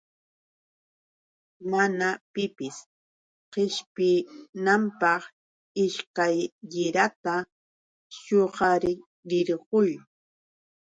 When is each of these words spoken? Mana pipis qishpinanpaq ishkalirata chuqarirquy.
Mana 1.71 2.09
pipis 2.33 2.77
qishpinanpaq 3.51 5.21
ishkalirata 5.83 7.35
chuqarirquy. 8.23 9.91